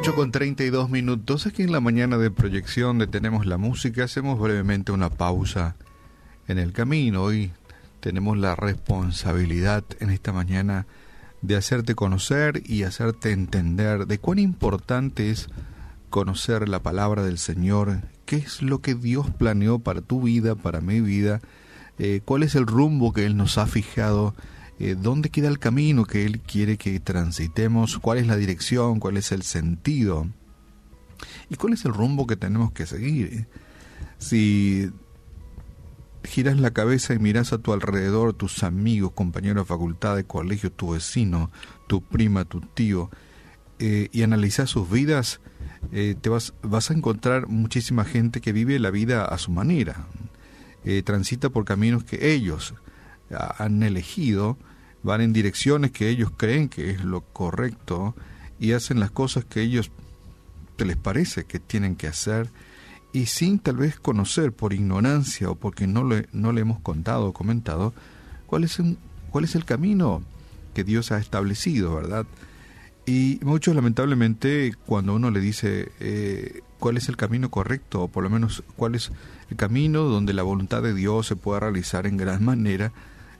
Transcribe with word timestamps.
8 0.00 0.14
con 0.14 0.32
32 0.32 0.88
minutos. 0.88 1.46
Aquí 1.46 1.62
en 1.62 1.72
la 1.72 1.80
mañana 1.80 2.16
de 2.16 2.30
proyección 2.30 2.96
detenemos 2.96 3.44
la 3.44 3.58
música, 3.58 4.04
hacemos 4.04 4.40
brevemente 4.40 4.92
una 4.92 5.10
pausa 5.10 5.76
en 6.48 6.58
el 6.58 6.72
camino. 6.72 7.22
Hoy 7.22 7.52
tenemos 8.00 8.38
la 8.38 8.56
responsabilidad 8.56 9.84
en 9.98 10.08
esta 10.08 10.32
mañana 10.32 10.86
de 11.42 11.56
hacerte 11.56 11.94
conocer 11.94 12.62
y 12.64 12.84
hacerte 12.84 13.32
entender 13.32 14.06
de 14.06 14.18
cuán 14.18 14.38
importante 14.38 15.30
es 15.30 15.48
conocer 16.08 16.70
la 16.70 16.82
palabra 16.82 17.22
del 17.22 17.36
Señor, 17.36 18.00
qué 18.24 18.36
es 18.36 18.62
lo 18.62 18.80
que 18.80 18.94
Dios 18.94 19.26
planeó 19.30 19.80
para 19.80 20.00
tu 20.00 20.22
vida, 20.22 20.54
para 20.54 20.80
mi 20.80 21.02
vida, 21.02 21.42
eh, 21.98 22.22
cuál 22.24 22.42
es 22.42 22.54
el 22.54 22.66
rumbo 22.66 23.12
que 23.12 23.26
Él 23.26 23.36
nos 23.36 23.58
ha 23.58 23.66
fijado 23.66 24.34
eh, 24.82 24.96
dónde 24.98 25.28
queda 25.28 25.48
el 25.48 25.58
camino 25.58 26.06
que 26.06 26.24
Él 26.24 26.40
quiere 26.40 26.78
que 26.78 26.98
transitemos, 27.00 27.98
cuál 27.98 28.16
es 28.16 28.26
la 28.26 28.36
dirección, 28.36 28.98
cuál 28.98 29.18
es 29.18 29.30
el 29.30 29.42
sentido 29.42 30.26
y 31.50 31.56
cuál 31.56 31.74
es 31.74 31.84
el 31.84 31.92
rumbo 31.92 32.26
que 32.26 32.36
tenemos 32.36 32.72
que 32.72 32.86
seguir. 32.86 33.46
Si 34.16 34.90
giras 36.24 36.58
la 36.58 36.70
cabeza 36.70 37.12
y 37.12 37.18
miras 37.18 37.52
a 37.52 37.58
tu 37.58 37.74
alrededor, 37.74 38.32
tus 38.32 38.62
amigos, 38.62 39.12
compañeros 39.12 39.64
de 39.64 39.68
facultad, 39.68 40.16
de 40.16 40.24
colegio, 40.24 40.72
tu 40.72 40.92
vecino, 40.92 41.50
tu 41.86 42.00
prima, 42.00 42.46
tu 42.46 42.62
tío, 42.62 43.10
eh, 43.80 44.08
y 44.12 44.22
analizas 44.22 44.70
sus 44.70 44.90
vidas, 44.90 45.42
eh, 45.92 46.14
te 46.18 46.30
vas, 46.30 46.54
vas 46.62 46.90
a 46.90 46.94
encontrar 46.94 47.48
muchísima 47.48 48.06
gente 48.06 48.40
que 48.40 48.54
vive 48.54 48.78
la 48.78 48.90
vida 48.90 49.26
a 49.26 49.36
su 49.36 49.50
manera, 49.50 50.06
transita 51.04 51.50
por 51.50 51.66
caminos 51.66 52.04
que 52.04 52.32
ellos 52.32 52.72
han 53.58 53.82
elegido 53.82 54.56
van 55.02 55.20
en 55.20 55.32
direcciones 55.32 55.90
que 55.90 56.08
ellos 56.08 56.30
creen 56.36 56.68
que 56.68 56.90
es 56.90 57.04
lo 57.04 57.22
correcto 57.22 58.14
y 58.58 58.72
hacen 58.72 59.00
las 59.00 59.10
cosas 59.10 59.44
que 59.44 59.62
ellos 59.62 59.90
te 60.76 60.84
les 60.84 60.96
parece 60.96 61.44
que 61.44 61.58
tienen 61.58 61.96
que 61.96 62.06
hacer 62.06 62.48
y 63.12 63.26
sin 63.26 63.58
tal 63.58 63.76
vez 63.76 63.98
conocer 63.98 64.52
por 64.52 64.72
ignorancia 64.72 65.50
o 65.50 65.54
porque 65.54 65.86
no 65.86 66.04
le, 66.04 66.28
no 66.32 66.52
le 66.52 66.60
hemos 66.60 66.80
contado 66.80 67.26
o 67.26 67.32
comentado 67.32 67.92
cuál 68.46 68.64
es, 68.64 68.78
cuál 69.30 69.44
es 69.44 69.54
el 69.54 69.64
camino 69.64 70.22
que 70.74 70.84
Dios 70.84 71.10
ha 71.12 71.18
establecido, 71.18 71.94
¿verdad? 71.94 72.26
Y 73.06 73.40
muchos 73.42 73.74
lamentablemente 73.74 74.72
cuando 74.86 75.14
uno 75.14 75.30
le 75.30 75.40
dice 75.40 75.90
eh, 75.98 76.60
cuál 76.78 76.96
es 76.96 77.08
el 77.08 77.16
camino 77.16 77.50
correcto 77.50 78.02
o 78.02 78.08
por 78.08 78.22
lo 78.22 78.30
menos 78.30 78.62
cuál 78.76 78.94
es 78.94 79.10
el 79.50 79.56
camino 79.56 80.04
donde 80.04 80.32
la 80.32 80.42
voluntad 80.42 80.82
de 80.82 80.94
Dios 80.94 81.26
se 81.26 81.36
pueda 81.36 81.60
realizar 81.60 82.06
en 82.06 82.16
gran 82.16 82.44
manera, 82.44 82.92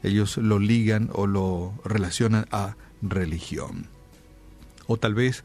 ellos 0.03 0.37
lo 0.37 0.59
ligan 0.59 1.11
o 1.13 1.27
lo 1.27 1.75
relacionan 1.85 2.47
a 2.51 2.77
religión. 3.03 3.87
O 4.87 4.97
tal 4.97 5.15
vez 5.15 5.45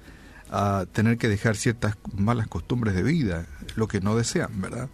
a 0.49 0.85
tener 0.91 1.17
que 1.17 1.27
dejar 1.27 1.55
ciertas 1.55 1.97
malas 2.15 2.47
costumbres 2.47 2.95
de 2.95 3.03
vida, 3.03 3.47
lo 3.75 3.87
que 3.87 4.01
no 4.01 4.15
desean, 4.15 4.61
¿verdad? 4.61 4.89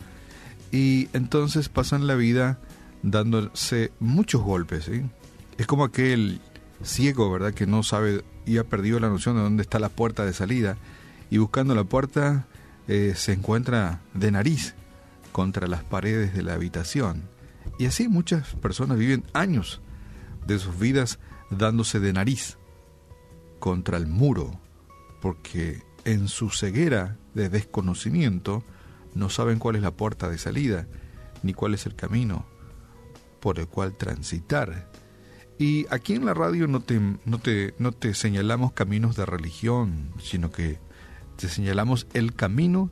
Y 0.72 1.10
entonces 1.14 1.70
pasan 1.70 2.08
la 2.08 2.16
vida 2.16 2.60
dándose 3.04 3.92
muchos 4.00 4.42
golpes, 4.42 4.86
¿sí? 4.86 5.04
Es 5.58 5.68
como 5.68 5.84
aquel 5.84 6.40
ciego, 6.84 7.32
¿verdad? 7.32 7.54
Que 7.54 7.68
no 7.68 7.84
sabe 7.84 8.24
y 8.46 8.58
ha 8.58 8.64
perdido 8.64 9.00
la 9.00 9.10
noción 9.10 9.36
de 9.36 9.44
dónde 9.44 9.62
está 9.62 9.80
la 9.80 9.90
puerta 9.90 10.26
de 10.26 10.34
salida 10.34 10.78
y 11.30 11.38
buscando 11.38 11.76
la 11.76 11.84
puerta 11.84 12.48
eh, 12.88 13.14
se 13.16 13.34
encuentra 13.34 14.02
de 14.14 14.32
nariz 14.32 14.74
contra 15.32 15.68
las 15.68 15.84
paredes 15.84 16.34
de 16.34 16.44
la 16.44 16.54
habitación. 16.54 17.24
Y 17.78 17.86
así 17.86 18.08
muchas 18.08 18.56
personas 18.56 18.98
viven 18.98 19.24
años 19.34 19.82
de 20.46 20.60
sus 20.60 20.78
vidas 20.78 21.20
dándose 21.50 22.00
de 22.00 22.14
nariz 22.14 22.58
contra 23.60 23.98
el 23.98 24.08
muro, 24.08 24.60
porque 25.22 25.84
en 26.06 26.28
su 26.28 26.50
ceguera 26.50 27.18
de 27.34 27.50
desconocimiento 27.50 28.64
no 29.14 29.30
saben 29.30 29.60
cuál 29.60 29.76
es 29.76 29.82
la 29.82 29.92
puerta 29.92 30.30
de 30.30 30.38
salida, 30.38 30.88
ni 31.44 31.54
cuál 31.54 31.74
es 31.74 31.86
el 31.86 31.96
camino 31.96 32.46
por 33.40 33.60
el 33.60 33.68
cual 33.68 33.98
transitar. 33.98 34.90
Y 35.58 35.86
aquí 35.90 36.14
en 36.14 36.26
la 36.26 36.34
radio 36.34 36.68
no 36.68 36.80
te, 36.80 37.00
no 37.26 37.40
te, 37.40 37.76
no 37.78 37.92
te 37.92 38.14
señalamos 38.14 38.72
caminos 38.74 39.16
de 39.16 39.26
religión, 39.26 40.12
sino 40.22 40.52
que 40.52 40.80
te 41.36 41.50
señalamos 41.50 42.08
el 42.14 42.34
camino 42.34 42.90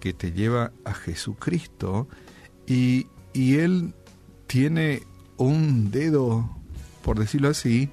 que 0.00 0.12
te 0.12 0.32
lleva 0.32 0.72
a 0.84 0.94
Jesucristo 0.94 2.08
y, 2.66 3.06
y 3.32 3.56
Él 3.56 3.94
tiene 4.50 5.04
un 5.36 5.92
dedo, 5.92 6.50
por 7.04 7.20
decirlo 7.20 7.50
así, 7.50 7.88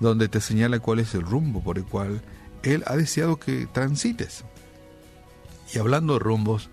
donde 0.00 0.28
te 0.28 0.42
señala 0.42 0.78
cuál 0.78 0.98
es 0.98 1.14
el 1.14 1.22
rumbo 1.22 1.62
por 1.62 1.78
el 1.78 1.84
cual 1.84 2.20
Él 2.62 2.84
ha 2.86 2.94
deseado 2.94 3.40
que 3.40 3.66
transites. 3.66 4.44
Y 5.74 5.78
hablando 5.78 6.12
de 6.12 6.18
rumbos, 6.18 6.68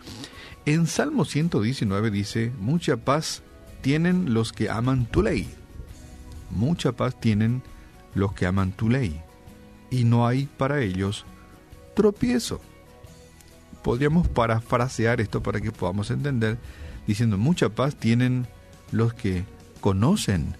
en 0.65 0.85
Salmo 0.85 1.23
119 1.23 2.11
dice, 2.11 2.51
mucha 2.59 2.97
paz 2.97 3.41
tienen 3.79 4.33
los 4.33 4.51
que 4.51 4.69
aman 4.69 5.05
tu 5.05 5.21
ley. 5.21 5.49
Mucha 6.49 6.91
paz 6.91 7.17
tienen 7.17 7.63
los 8.13 8.33
que 8.33 8.47
aman 8.47 8.73
tu 8.73 8.89
ley. 8.89 9.21
Y 9.89 10.03
no 10.03 10.27
hay 10.27 10.49
para 10.57 10.81
ellos 10.81 11.25
tropiezo. 11.95 12.59
Podríamos 13.81 14.27
parafrasear 14.27 15.21
esto 15.21 15.41
para 15.41 15.61
que 15.61 15.71
podamos 15.71 16.11
entender 16.11 16.57
diciendo, 17.07 17.37
mucha 17.37 17.69
paz 17.69 17.95
tienen 17.95 18.45
los 18.91 19.13
que 19.13 19.45
conocen 19.79 20.55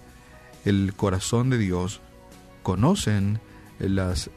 el 0.64 0.94
corazón 0.94 1.50
de 1.50 1.58
Dios, 1.58 2.00
conocen 2.62 3.40
las, 3.78 4.30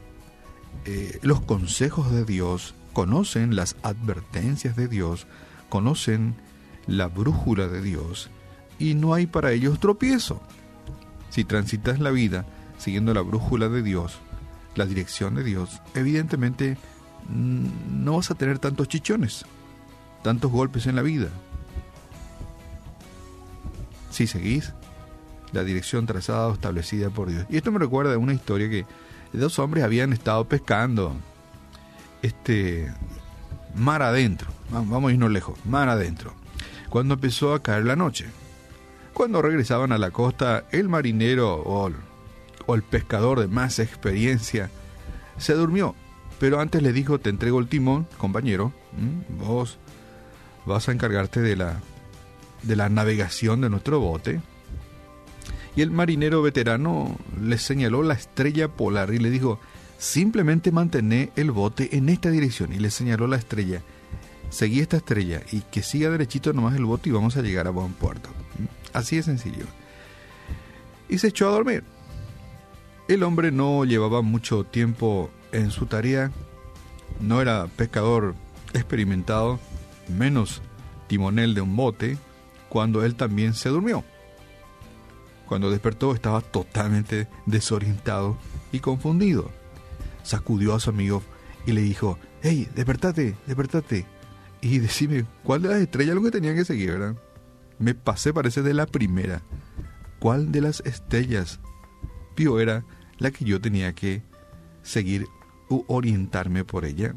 eh, 0.84 1.18
los 1.22 1.40
consejos 1.40 2.10
de 2.12 2.24
Dios, 2.24 2.74
conocen 2.92 3.56
las 3.56 3.76
advertencias 3.82 4.76
de 4.76 4.88
Dios, 4.88 5.26
conocen 5.68 6.34
la 6.86 7.08
brújula 7.08 7.68
de 7.68 7.82
Dios 7.82 8.30
y 8.78 8.94
no 8.94 9.14
hay 9.14 9.26
para 9.26 9.52
ellos 9.52 9.80
tropiezo. 9.80 10.40
Si 11.30 11.44
transitas 11.44 11.98
la 11.98 12.10
vida 12.10 12.46
siguiendo 12.78 13.14
la 13.14 13.22
brújula 13.22 13.68
de 13.68 13.82
Dios, 13.82 14.18
la 14.74 14.86
dirección 14.86 15.34
de 15.34 15.44
Dios, 15.44 15.80
evidentemente 15.94 16.76
mm, 17.28 18.04
no 18.04 18.16
vas 18.16 18.30
a 18.30 18.34
tener 18.34 18.58
tantos 18.58 18.88
chichones, 18.88 19.44
tantos 20.22 20.50
golpes 20.50 20.86
en 20.86 20.96
la 20.96 21.02
vida, 21.02 21.28
si 24.16 24.26
seguís 24.26 24.72
la 25.52 25.62
dirección 25.62 26.06
trazada 26.06 26.48
o 26.48 26.54
establecida 26.54 27.10
por 27.10 27.28
Dios. 27.28 27.46
Y 27.50 27.56
esto 27.56 27.70
me 27.70 27.78
recuerda 27.78 28.14
a 28.14 28.18
una 28.18 28.32
historia 28.32 28.68
que 28.68 28.86
dos 29.32 29.58
hombres 29.58 29.84
habían 29.84 30.12
estado 30.12 30.46
pescando 30.46 31.14
este 32.22 32.92
mar 33.74 34.02
adentro, 34.02 34.48
vamos 34.70 35.10
a 35.10 35.12
irnos 35.12 35.30
lejos, 35.30 35.58
mar 35.66 35.88
adentro, 35.88 36.32
cuando 36.88 37.14
empezó 37.14 37.52
a 37.52 37.62
caer 37.62 37.84
la 37.84 37.96
noche. 37.96 38.26
Cuando 39.12 39.40
regresaban 39.40 39.92
a 39.92 39.98
la 39.98 40.10
costa, 40.10 40.64
el 40.72 40.88
marinero 40.88 41.54
o, 41.54 41.90
o 42.66 42.74
el 42.74 42.82
pescador 42.82 43.40
de 43.40 43.48
más 43.48 43.78
experiencia 43.78 44.70
se 45.38 45.54
durmió, 45.54 45.94
pero 46.38 46.60
antes 46.60 46.82
le 46.82 46.92
dijo, 46.92 47.18
te 47.18 47.30
entrego 47.30 47.58
el 47.60 47.68
timón, 47.68 48.06
compañero, 48.18 48.72
vos 49.38 49.78
vas 50.64 50.88
a 50.88 50.92
encargarte 50.92 51.40
de 51.40 51.56
la 51.56 51.80
de 52.62 52.76
la 52.76 52.88
navegación 52.88 53.60
de 53.60 53.70
nuestro 53.70 54.00
bote. 54.00 54.40
Y 55.74 55.82
el 55.82 55.90
marinero 55.90 56.42
veterano 56.42 57.16
le 57.40 57.58
señaló 57.58 58.02
la 58.02 58.14
estrella 58.14 58.68
polar 58.68 59.12
y 59.12 59.18
le 59.18 59.30
dijo, 59.30 59.60
simplemente 59.98 60.72
mantener 60.72 61.30
el 61.36 61.50
bote 61.50 61.96
en 61.96 62.08
esta 62.08 62.30
dirección. 62.30 62.72
Y 62.72 62.78
le 62.78 62.90
señaló 62.90 63.26
la 63.26 63.36
estrella. 63.36 63.82
Seguí 64.48 64.80
esta 64.80 64.96
estrella 64.98 65.42
y 65.52 65.60
que 65.60 65.82
siga 65.82 66.10
derechito 66.10 66.52
nomás 66.52 66.76
el 66.76 66.84
bote 66.84 67.08
y 67.08 67.12
vamos 67.12 67.36
a 67.36 67.42
llegar 67.42 67.66
a 67.66 67.70
buen 67.70 67.92
puerto. 67.92 68.30
Así 68.92 69.16
de 69.16 69.22
sencillo. 69.22 69.66
Y 71.08 71.18
se 71.18 71.28
echó 71.28 71.48
a 71.48 71.52
dormir. 71.52 71.84
El 73.08 73.22
hombre 73.22 73.52
no 73.52 73.84
llevaba 73.84 74.22
mucho 74.22 74.64
tiempo 74.64 75.30
en 75.52 75.70
su 75.70 75.86
tarea, 75.86 76.32
no 77.20 77.40
era 77.40 77.68
pescador 77.68 78.34
experimentado, 78.74 79.60
menos 80.08 80.60
timonel 81.06 81.54
de 81.54 81.60
un 81.60 81.76
bote, 81.76 82.18
cuando 82.68 83.04
él 83.04 83.14
también 83.14 83.54
se 83.54 83.68
durmió. 83.68 84.04
Cuando 85.46 85.70
despertó 85.70 86.14
estaba 86.14 86.40
totalmente 86.40 87.28
desorientado 87.46 88.36
y 88.72 88.80
confundido. 88.80 89.50
Sacudió 90.22 90.74
a 90.74 90.80
su 90.80 90.90
amigo 90.90 91.22
y 91.66 91.72
le 91.72 91.82
dijo, 91.82 92.18
hey, 92.42 92.68
despertate, 92.74 93.36
despertate. 93.46 94.06
Y 94.60 94.78
decime, 94.78 95.24
¿cuál 95.44 95.62
de 95.62 95.68
las 95.68 95.78
estrellas 95.78 96.14
lo 96.14 96.22
que 96.22 96.30
tenía 96.30 96.54
que 96.54 96.64
seguir, 96.64 96.92
verdad? 96.92 97.16
Me 97.78 97.94
pasé, 97.94 98.32
parece, 98.32 98.62
de 98.62 98.74
la 98.74 98.86
primera. 98.86 99.42
¿Cuál 100.18 100.50
de 100.50 100.62
las 100.62 100.80
estrellas? 100.80 101.60
Pío 102.34 102.58
era 102.58 102.84
la 103.18 103.30
que 103.30 103.44
yo 103.44 103.60
tenía 103.60 103.92
que 103.92 104.22
seguir 104.82 105.26
u 105.68 105.84
orientarme 105.86 106.64
por 106.64 106.84
ella. 106.84 107.14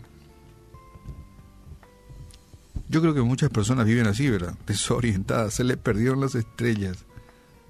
Yo 2.90 3.02
creo 3.02 3.14
que 3.14 3.22
muchas 3.22 3.52
personas 3.52 3.86
viven 3.86 4.08
así, 4.08 4.30
¿verdad? 4.30 4.56
Desorientadas, 4.68 5.54
se 5.54 5.64
le 5.64 5.78
perdieron 5.78 6.20
las 6.20 6.36
estrellas. 6.36 7.06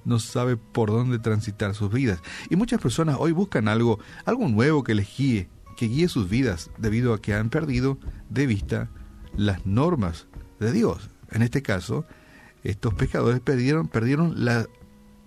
No 0.06 0.18
sabe 0.18 0.56
por 0.56 0.90
dónde 0.90 1.20
transitar 1.20 1.76
sus 1.76 1.92
vidas. 1.92 2.22
Y 2.50 2.56
muchas 2.56 2.82
personas 2.82 3.18
hoy 3.20 3.34
buscan 3.34 3.68
algo, 3.68 4.00
algo 4.26 4.48
nuevo 4.48 4.84
que 4.84 4.96
les 4.96 5.16
guíe, 5.16 5.50
que 5.76 5.88
guíe 5.88 6.08
sus 6.08 6.30
vidas 6.30 6.72
debido 6.78 7.14
a 7.14 7.22
que 7.22 7.34
han 7.34 7.50
perdido 7.50 8.00
de 8.30 8.48
vista 8.48 8.90
las 9.36 9.66
normas 9.66 10.28
de 10.60 10.72
Dios. 10.72 11.10
En 11.32 11.42
este 11.42 11.62
caso, 11.62 12.06
estos 12.64 12.94
pecadores 12.94 13.42
perdieron, 13.42 13.90
perdieron 13.90 14.36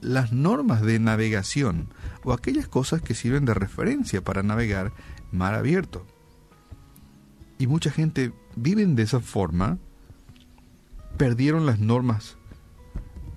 las 0.01 0.33
normas 0.33 0.81
de 0.81 0.99
navegación 0.99 1.89
o 2.25 2.33
aquellas 2.33 2.67
cosas 2.67 3.03
que 3.03 3.15
sirven 3.15 3.45
de 3.45 3.55
referencia 3.55 4.23
para 4.23 4.43
navegar 4.43 4.93
mar 5.33 5.55
abierto. 5.55 6.07
Y 7.63 7.69
mucha 7.69 7.93
gente 7.93 8.33
vive 8.57 8.85
de 8.85 9.05
esa 9.05 9.21
forma, 9.21 9.79
perdieron 11.17 11.65
las 11.65 11.79
normas 11.79 12.37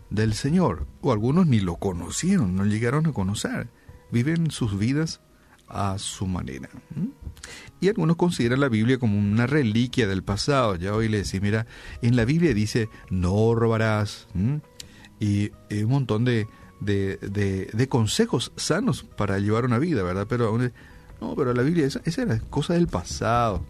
del 0.10 0.33
Señor, 0.33 0.88
o 1.01 1.12
algunos 1.12 1.45
ni 1.45 1.60
lo 1.60 1.75
conocieron, 1.75 2.56
no 2.56 2.66
llegaron 2.66 3.06
a 3.06 3.13
conocer, 3.13 3.68
viven 4.12 4.50
sus 4.50 4.80
vidas 4.80 5.22
a 5.68 6.00
su 6.00 6.25
manera. 6.25 6.69
Y 7.80 7.88
algunos 7.88 8.16
consideran 8.16 8.62
la 8.62 8.68
Biblia 8.68 8.98
como 8.98 9.19
una 9.19 9.45
reliquia 9.45 10.07
del 10.07 10.24
pasado. 10.24 10.75
Ya 10.75 10.95
hoy 10.95 11.07
le 11.07 11.18
decís, 11.18 11.39
mira, 11.39 11.68
en 12.01 12.16
la 12.16 12.25
Biblia 12.25 12.56
dice, 12.56 12.89
no 13.12 13.54
robarás. 13.54 14.28
Y, 15.19 15.51
un 15.69 15.89
montón 15.92 16.25
de, 16.25 16.48
de, 16.80 17.88
consejos 17.89 18.54
sanos 18.56 19.04
para 19.04 19.38
llevar 19.38 19.66
una 19.66 19.78
vida, 19.78 20.01
¿verdad? 20.01 20.25
Pero 20.28 20.57
no, 21.21 21.36
pero 21.36 21.54
la 21.54 21.62
Biblia, 21.62 21.86
esa, 21.86 22.01
esa 22.06 22.24
era 22.24 22.39
cosa 22.39 22.74
del 22.74 22.88
pasado. 22.88 23.63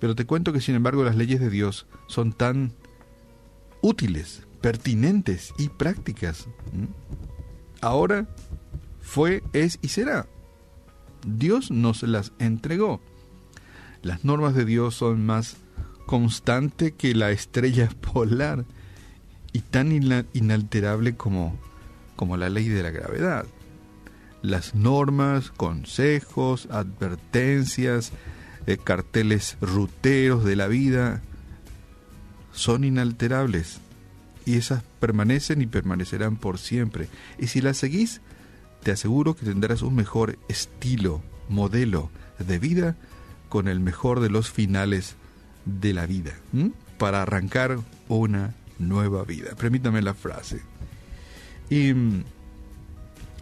Pero 0.00 0.14
te 0.14 0.24
cuento 0.24 0.52
que 0.52 0.60
sin 0.60 0.74
embargo 0.74 1.04
las 1.04 1.16
leyes 1.16 1.40
de 1.40 1.50
Dios 1.50 1.86
son 2.06 2.32
tan 2.32 2.72
útiles, 3.82 4.46
pertinentes 4.60 5.52
y 5.58 5.68
prácticas. 5.68 6.48
Ahora 7.80 8.28
fue, 9.00 9.42
es 9.52 9.78
y 9.82 9.88
será. 9.88 10.26
Dios 11.26 11.70
nos 11.70 12.02
las 12.02 12.32
entregó. 12.38 13.00
Las 14.02 14.24
normas 14.24 14.54
de 14.54 14.64
Dios 14.64 14.94
son 14.94 15.24
más 15.26 15.56
constantes 16.06 16.92
que 16.92 17.14
la 17.14 17.30
estrella 17.30 17.88
polar 18.12 18.64
y 19.52 19.60
tan 19.60 19.92
inalterable 20.32 21.16
como, 21.16 21.58
como 22.16 22.36
la 22.36 22.48
ley 22.48 22.68
de 22.68 22.82
la 22.82 22.90
gravedad. 22.90 23.46
Las 24.42 24.74
normas, 24.74 25.50
consejos, 25.50 26.66
advertencias, 26.70 28.12
eh, 28.66 28.76
carteles 28.76 29.56
ruteros 29.60 30.44
de 30.44 30.56
la 30.56 30.68
vida 30.68 31.22
son 32.52 32.84
inalterables 32.84 33.80
y 34.44 34.56
esas 34.56 34.82
permanecen 34.98 35.62
y 35.62 35.66
permanecerán 35.66 36.36
por 36.36 36.58
siempre. 36.58 37.08
Y 37.38 37.48
si 37.48 37.60
las 37.60 37.76
seguís, 37.76 38.20
te 38.82 38.92
aseguro 38.92 39.34
que 39.34 39.46
tendrás 39.46 39.82
un 39.82 39.94
mejor 39.94 40.38
estilo, 40.48 41.22
modelo 41.48 42.10
de 42.38 42.58
vida 42.58 42.96
con 43.48 43.68
el 43.68 43.80
mejor 43.80 44.20
de 44.20 44.30
los 44.30 44.50
finales 44.50 45.16
de 45.64 45.92
la 45.92 46.06
vida, 46.06 46.32
para 46.98 47.22
arrancar 47.22 47.78
una 48.08 48.54
nueva 48.78 49.24
vida. 49.24 49.54
Permítame 49.56 50.02
la 50.02 50.14
frase. 50.14 50.60
Y 51.68 51.92
mm, 51.92 52.24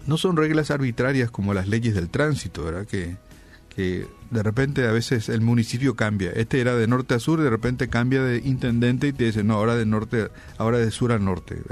no 0.06 0.17
son 0.17 0.37
reglas 0.37 0.71
arbitrarias 0.71 1.31
como 1.31 1.55
las 1.55 1.69
leyes 1.69 1.94
del 1.94 2.09
tránsito, 2.09 2.64
¿verdad? 2.64 2.87
Que, 2.87 3.17
de 3.78 4.42
repente 4.42 4.86
a 4.86 4.92
veces 4.92 5.28
el 5.28 5.40
municipio 5.40 5.94
cambia. 5.94 6.30
Este 6.32 6.60
era 6.60 6.75
de 6.75 6.86
norte 6.86 7.14
a 7.14 7.19
sur, 7.19 7.40
de 7.40 7.50
repente 7.50 7.88
cambia 7.88 8.22
de 8.22 8.38
intendente 8.38 9.08
y 9.08 9.12
te 9.12 9.25
dice, 9.25 9.44
no, 9.44 9.54
ahora 9.54 9.76
de 9.76 9.86
norte, 9.86 10.28
ahora 10.56 10.78
de 10.78 10.90
sur 10.90 11.12
a 11.12 11.19
norte. 11.19 11.62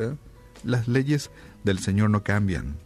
Las 0.64 0.88
leyes 0.88 1.30
del 1.64 1.78
Señor 1.78 2.10
no 2.10 2.22
cambian 2.22 2.76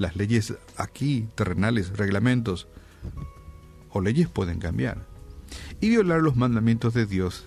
las 0.00 0.16
leyes 0.16 0.54
aquí, 0.76 1.28
terrenales, 1.34 1.96
reglamentos 1.96 2.66
o 3.90 4.00
leyes 4.00 4.28
pueden 4.28 4.58
cambiar. 4.58 5.06
Y 5.80 5.90
violar 5.90 6.22
los 6.22 6.36
mandamientos 6.36 6.94
de 6.94 7.06
Dios 7.06 7.44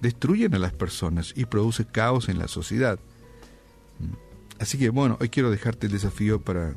destruyen 0.00 0.54
a 0.54 0.58
las 0.58 0.72
personas 0.72 1.34
y 1.36 1.44
produce 1.44 1.84
caos 1.84 2.28
en 2.30 2.38
la 2.38 2.48
sociedad. 2.48 2.98
Así 4.58 4.78
que 4.78 4.88
bueno, 4.88 5.18
hoy 5.20 5.28
quiero 5.28 5.50
dejarte 5.50 5.86
el 5.86 5.92
desafío 5.92 6.40
para 6.40 6.74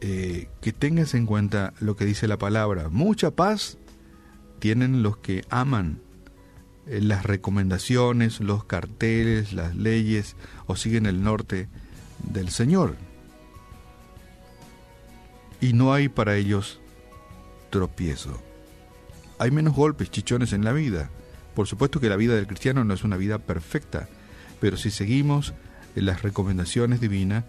eh, 0.00 0.48
que 0.60 0.72
tengas 0.72 1.14
en 1.14 1.26
cuenta 1.26 1.74
lo 1.80 1.96
que 1.96 2.04
dice 2.04 2.28
la 2.28 2.38
palabra. 2.38 2.88
Mucha 2.88 3.30
paz 3.30 3.78
tienen 4.58 5.02
los 5.02 5.18
que 5.18 5.44
aman 5.50 6.00
eh, 6.86 7.00
las 7.00 7.24
recomendaciones, 7.24 8.40
los 8.40 8.64
carteles, 8.64 9.52
las 9.52 9.74
leyes 9.76 10.36
o 10.66 10.76
siguen 10.76 11.06
el 11.06 11.22
norte 11.22 11.68
del 12.22 12.50
Señor 12.50 12.96
y 15.60 15.72
no 15.72 15.92
hay 15.92 16.08
para 16.08 16.36
ellos 16.36 16.80
tropiezo. 17.70 18.42
Hay 19.38 19.50
menos 19.50 19.74
golpes, 19.74 20.10
chichones 20.10 20.52
en 20.52 20.64
la 20.64 20.72
vida. 20.72 21.10
Por 21.54 21.66
supuesto 21.66 22.00
que 22.00 22.08
la 22.08 22.16
vida 22.16 22.34
del 22.34 22.46
cristiano 22.46 22.84
no 22.84 22.94
es 22.94 23.04
una 23.04 23.16
vida 23.16 23.38
perfecta, 23.38 24.08
pero 24.60 24.76
si 24.76 24.90
seguimos 24.90 25.54
las 25.94 26.22
recomendaciones 26.22 27.00
divinas, 27.00 27.44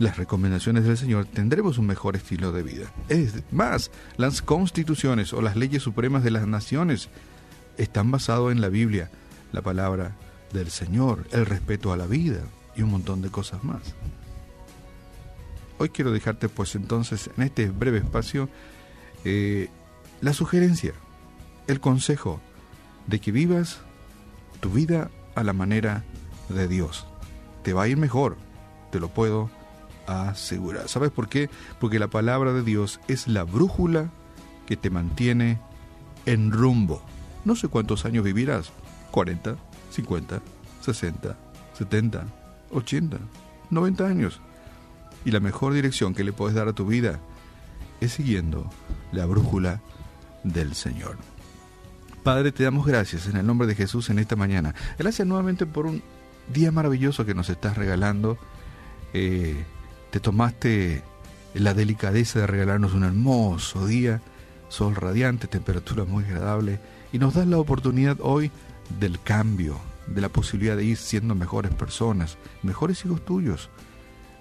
las 0.00 0.16
recomendaciones 0.16 0.84
del 0.84 0.96
Señor, 0.96 1.26
tendremos 1.26 1.76
un 1.76 1.86
mejor 1.86 2.16
estilo 2.16 2.52
de 2.52 2.62
vida. 2.62 2.90
Es 3.10 3.34
más, 3.52 3.90
las 4.16 4.40
constituciones 4.40 5.34
o 5.34 5.42
las 5.42 5.56
leyes 5.56 5.82
supremas 5.82 6.24
de 6.24 6.30
las 6.30 6.46
naciones 6.46 7.10
están 7.76 8.10
basadas 8.10 8.50
en 8.50 8.62
la 8.62 8.70
Biblia, 8.70 9.10
la 9.52 9.60
palabra 9.60 10.16
del 10.54 10.70
Señor, 10.70 11.26
el 11.32 11.44
respeto 11.44 11.92
a 11.92 11.98
la 11.98 12.06
vida 12.06 12.40
y 12.74 12.80
un 12.80 12.92
montón 12.92 13.20
de 13.20 13.28
cosas 13.28 13.62
más. 13.62 13.82
Hoy 15.76 15.90
quiero 15.90 16.12
dejarte 16.12 16.48
pues 16.48 16.74
entonces 16.74 17.28
en 17.36 17.42
este 17.42 17.68
breve 17.68 17.98
espacio 17.98 18.48
eh, 19.26 19.68
la 20.22 20.32
sugerencia, 20.32 20.94
el 21.66 21.78
consejo 21.78 22.40
de 23.06 23.20
que 23.20 23.32
vivas 23.32 23.80
tu 24.60 24.70
vida 24.70 25.10
a 25.34 25.44
la 25.44 25.52
manera 25.52 26.04
de 26.48 26.68
Dios. 26.68 27.06
Te 27.62 27.74
va 27.74 27.82
a 27.82 27.88
ir 27.88 27.98
mejor, 27.98 28.38
te 28.90 28.98
lo 28.98 29.08
puedo 29.08 29.50
asegurar. 30.10 30.88
¿Sabes 30.88 31.10
por 31.10 31.28
qué? 31.28 31.48
Porque 31.78 31.98
la 31.98 32.08
palabra 32.08 32.52
de 32.52 32.62
Dios 32.62 33.00
es 33.08 33.28
la 33.28 33.44
brújula 33.44 34.10
que 34.66 34.76
te 34.76 34.90
mantiene 34.90 35.60
en 36.26 36.50
rumbo. 36.52 37.02
No 37.44 37.56
sé 37.56 37.68
cuántos 37.68 38.04
años 38.04 38.24
vivirás, 38.24 38.72
40, 39.10 39.56
50, 39.90 40.42
60, 40.80 41.36
70, 41.78 42.24
80, 42.70 43.18
90 43.70 44.06
años. 44.06 44.40
Y 45.24 45.30
la 45.30 45.40
mejor 45.40 45.72
dirección 45.72 46.14
que 46.14 46.24
le 46.24 46.32
puedes 46.32 46.54
dar 46.54 46.68
a 46.68 46.72
tu 46.72 46.86
vida 46.86 47.20
es 48.00 48.12
siguiendo 48.12 48.70
la 49.12 49.26
brújula 49.26 49.80
del 50.44 50.74
Señor. 50.74 51.18
Padre, 52.22 52.52
te 52.52 52.64
damos 52.64 52.86
gracias 52.86 53.26
en 53.26 53.36
el 53.36 53.46
nombre 53.46 53.66
de 53.66 53.74
Jesús 53.74 54.10
en 54.10 54.18
esta 54.18 54.36
mañana. 54.36 54.74
Gracias 54.98 55.26
nuevamente 55.26 55.66
por 55.66 55.86
un 55.86 56.02
día 56.52 56.70
maravilloso 56.70 57.24
que 57.24 57.34
nos 57.34 57.48
estás 57.48 57.76
regalando. 57.76 58.38
Eh, 59.14 59.64
te 60.10 60.20
tomaste 60.20 61.02
la 61.54 61.74
delicadeza 61.74 62.40
de 62.40 62.46
regalarnos 62.46 62.94
un 62.94 63.04
hermoso 63.04 63.86
día, 63.86 64.20
sol 64.68 64.94
radiante, 64.94 65.46
temperatura 65.46 66.04
muy 66.04 66.24
agradable, 66.24 66.80
y 67.12 67.18
nos 67.18 67.34
das 67.34 67.46
la 67.46 67.58
oportunidad 67.58 68.18
hoy 68.20 68.50
del 68.98 69.20
cambio, 69.20 69.78
de 70.06 70.20
la 70.20 70.28
posibilidad 70.28 70.76
de 70.76 70.84
ir 70.84 70.96
siendo 70.96 71.34
mejores 71.34 71.72
personas, 71.74 72.38
mejores 72.62 73.04
hijos 73.04 73.24
tuyos. 73.24 73.68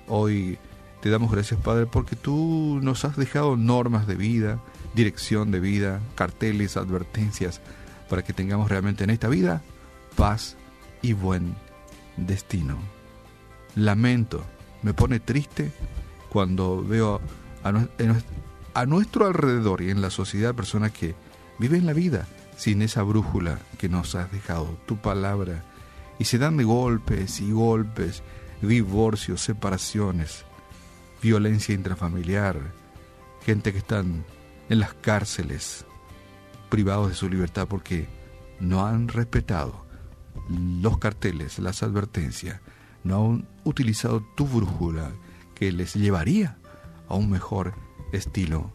Hoy 0.07 0.57
te 1.01 1.09
damos 1.09 1.31
gracias, 1.31 1.59
Padre, 1.59 1.85
porque 1.85 2.15
tú 2.15 2.79
nos 2.81 3.05
has 3.05 3.15
dejado 3.15 3.55
normas 3.55 4.07
de 4.07 4.15
vida, 4.15 4.59
dirección 4.95 5.51
de 5.51 5.59
vida, 5.59 5.99
carteles, 6.15 6.77
advertencias, 6.77 7.61
para 8.09 8.23
que 8.23 8.33
tengamos 8.33 8.69
realmente 8.69 9.03
en 9.03 9.11
esta 9.11 9.27
vida 9.27 9.61
paz 10.15 10.57
y 11.01 11.13
buen 11.13 11.55
destino. 12.17 12.77
Lamento, 13.75 14.43
me 14.81 14.93
pone 14.93 15.19
triste 15.19 15.71
cuando 16.29 16.83
veo 16.83 17.21
a, 17.63 18.85
nuestro 18.85 19.25
alrededor 19.25 19.81
y 19.81 19.89
en 19.89 20.01
la 20.01 20.09
sociedad 20.09 20.55
personas 20.55 20.91
que 20.91 21.15
viven 21.57 21.85
la 21.85 21.93
vida 21.93 22.27
sin 22.55 22.81
esa 22.81 23.03
brújula 23.03 23.59
que 23.77 23.89
nos 23.89 24.15
has 24.15 24.31
dejado, 24.31 24.77
tu 24.85 24.97
palabra, 24.97 25.63
y 26.17 26.25
se 26.25 26.37
dan 26.37 26.57
de 26.57 26.65
golpes 26.65 27.39
y 27.39 27.51
golpes, 27.51 28.21
divorcios, 28.61 29.41
separaciones, 29.41 30.43
violencia 31.21 31.73
intrafamiliar, 31.73 32.57
gente 33.45 33.71
que 33.71 33.77
están 33.79 34.25
en 34.69 34.79
las 34.79 34.93
cárceles, 34.93 35.85
privados 36.69 37.09
de 37.09 37.15
su 37.15 37.29
libertad 37.29 37.67
porque 37.67 38.07
no 38.59 38.85
han 38.85 39.07
respetado 39.07 39.85
los 40.49 40.97
carteles, 40.97 41.59
las 41.59 41.83
advertencias, 41.83 42.59
no 43.03 43.25
han 43.25 43.47
utilizado 43.63 44.25
tu 44.35 44.47
brújula 44.47 45.11
que 45.55 45.71
les 45.71 45.93
llevaría 45.95 46.57
a 47.07 47.15
un 47.15 47.29
mejor 47.29 47.73
estilo 48.11 48.71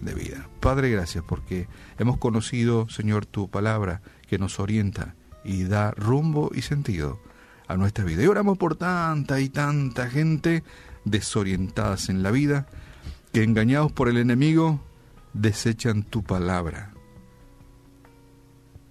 de 0.00 0.14
vida. 0.14 0.48
Padre, 0.60 0.90
gracias 0.90 1.24
porque 1.26 1.68
hemos 1.98 2.18
conocido, 2.18 2.88
Señor, 2.88 3.26
tu 3.26 3.48
palabra 3.48 4.02
que 4.28 4.38
nos 4.38 4.60
orienta 4.60 5.14
y 5.44 5.64
da 5.64 5.92
rumbo 5.92 6.50
y 6.54 6.62
sentido 6.62 7.20
a 7.68 7.76
nuestra 7.76 8.04
vida. 8.04 8.22
Y 8.22 8.26
oramos 8.26 8.58
por 8.58 8.76
tanta 8.76 9.40
y 9.40 9.48
tanta 9.48 10.08
gente 10.08 10.64
desorientadas 11.04 12.08
en 12.08 12.22
la 12.22 12.30
vida, 12.30 12.66
que 13.32 13.42
engañados 13.42 13.92
por 13.92 14.08
el 14.08 14.16
enemigo 14.16 14.80
desechan 15.32 16.02
tu 16.02 16.22
palabra 16.22 16.92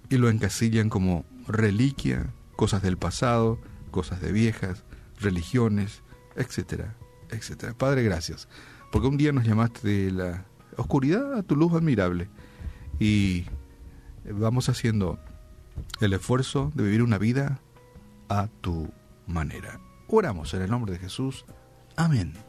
y 0.08 0.16
lo 0.18 0.28
encasillan 0.28 0.88
como 0.88 1.24
reliquia, 1.46 2.26
cosas 2.54 2.82
del 2.82 2.96
pasado, 2.96 3.58
cosas 3.96 4.20
de 4.20 4.30
viejas, 4.30 4.84
religiones, 5.18 6.02
etcétera, 6.36 6.94
etcétera. 7.30 7.72
Padre, 7.72 8.02
gracias, 8.02 8.46
porque 8.92 9.08
un 9.08 9.16
día 9.16 9.32
nos 9.32 9.44
llamaste 9.44 9.88
de 9.88 10.10
la 10.10 10.44
oscuridad 10.76 11.32
a 11.32 11.42
tu 11.42 11.56
luz 11.56 11.72
admirable 11.72 12.28
y 13.00 13.46
vamos 14.30 14.68
haciendo 14.68 15.18
el 16.02 16.12
esfuerzo 16.12 16.70
de 16.74 16.84
vivir 16.84 17.02
una 17.02 17.16
vida 17.16 17.58
a 18.28 18.48
tu 18.60 18.92
manera. 19.26 19.80
Oramos 20.08 20.52
en 20.52 20.60
el 20.60 20.70
nombre 20.70 20.92
de 20.92 20.98
Jesús. 20.98 21.46
Amén. 21.96 22.45